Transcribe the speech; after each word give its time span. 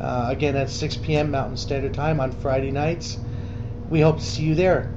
Uh, 0.00 0.28
again, 0.30 0.56
at 0.56 0.68
6 0.68 0.96
p.m. 0.98 1.30
Mountain 1.30 1.56
Standard 1.56 1.94
Time 1.94 2.20
on 2.20 2.32
Friday 2.32 2.70
nights. 2.70 3.18
We 3.88 4.00
hope 4.00 4.18
to 4.18 4.24
see 4.24 4.42
you 4.42 4.54
there. 4.54 4.90